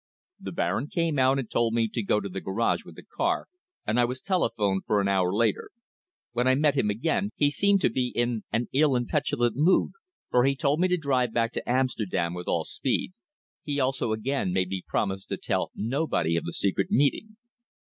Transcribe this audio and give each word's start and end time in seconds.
"The 0.39 0.51
Baron 0.51 0.87
came 0.87 1.19
out 1.19 1.37
and 1.37 1.47
told 1.47 1.75
me 1.75 1.87
to 1.89 2.01
go 2.01 2.19
to 2.19 2.27
the 2.27 2.41
garage 2.41 2.83
with 2.85 2.95
the 2.95 3.03
car, 3.03 3.45
and 3.85 3.99
I 3.99 4.05
was 4.05 4.19
telephoned 4.19 4.81
for 4.87 4.99
an 4.99 5.07
hour 5.07 5.31
later. 5.31 5.69
When 6.31 6.47
I 6.47 6.55
met 6.55 6.73
him 6.73 6.89
again 6.89 7.29
he 7.35 7.51
seemed 7.51 7.81
to 7.81 7.89
be 7.91 8.07
in 8.15 8.43
an 8.51 8.67
ill 8.73 8.95
and 8.95 9.07
petulant 9.07 9.57
mood, 9.57 9.91
for 10.31 10.43
he 10.43 10.55
told 10.55 10.79
me 10.79 10.87
to 10.87 10.97
drive 10.97 11.33
back 11.33 11.53
to 11.53 11.69
Amsterdam 11.69 12.33
with 12.33 12.47
all 12.47 12.63
speed. 12.63 13.13
He 13.61 13.79
also 13.79 14.11
again 14.11 14.51
made 14.51 14.69
me 14.69 14.81
promise 14.87 15.23
to 15.27 15.37
tell 15.37 15.69
nobody 15.75 16.35
of 16.35 16.45
the 16.45 16.53
secret 16.53 16.89
meeting." 16.89 17.37